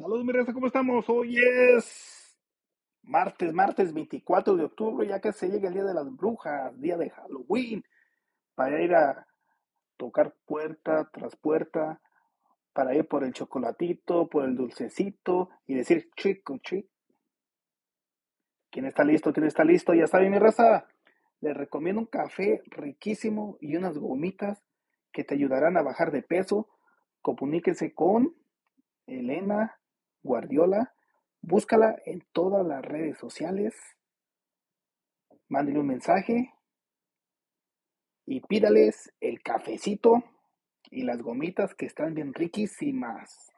Saludos, 0.00 0.24
mi 0.24 0.32
raza, 0.32 0.54
¿cómo 0.54 0.66
estamos? 0.66 1.04
Hoy 1.10 1.36
es 1.36 2.34
martes, 3.02 3.52
martes 3.52 3.92
24 3.92 4.56
de 4.56 4.64
octubre, 4.64 5.06
ya 5.06 5.20
que 5.20 5.30
se 5.30 5.50
llega 5.50 5.68
el 5.68 5.74
Día 5.74 5.84
de 5.84 5.92
las 5.92 6.10
Brujas, 6.16 6.80
día 6.80 6.96
de 6.96 7.10
Halloween, 7.10 7.84
para 8.54 8.80
ir 8.80 8.94
a 8.94 9.26
tocar 9.98 10.34
puerta 10.46 11.10
tras 11.12 11.36
puerta, 11.36 12.00
para 12.72 12.94
ir 12.94 13.06
por 13.08 13.24
el 13.24 13.34
chocolatito, 13.34 14.26
por 14.30 14.46
el 14.46 14.56
dulcecito 14.56 15.50
y 15.66 15.74
decir 15.74 16.08
chico, 16.16 16.56
chico. 16.62 16.88
¿Quién 18.70 18.86
está 18.86 19.04
listo? 19.04 19.34
¿Quién 19.34 19.48
está 19.48 19.64
listo? 19.64 19.92
Ya 19.92 20.04
está 20.04 20.18
bien, 20.18 20.32
mi 20.32 20.38
raza. 20.38 20.86
Les 21.42 21.54
recomiendo 21.54 22.00
un 22.00 22.06
café 22.06 22.62
riquísimo 22.68 23.58
y 23.60 23.76
unas 23.76 23.98
gomitas 23.98 24.64
que 25.12 25.24
te 25.24 25.34
ayudarán 25.34 25.76
a 25.76 25.82
bajar 25.82 26.10
de 26.10 26.22
peso. 26.22 26.70
Comuníquense 27.20 27.92
con 27.92 28.34
Elena 29.06 29.76
Guardiola. 30.22 30.94
Búscala 31.42 31.96
en 32.04 32.24
todas 32.32 32.66
las 32.66 32.84
redes 32.84 33.18
sociales. 33.18 33.74
Mándale 35.48 35.78
un 35.78 35.86
mensaje 35.86 36.52
y 38.26 38.40
pídales 38.40 39.12
el 39.20 39.42
cafecito 39.42 40.22
y 40.90 41.02
las 41.02 41.22
gomitas 41.22 41.74
que 41.74 41.86
están 41.86 42.14
bien 42.14 42.34
riquísimas. 42.34 43.49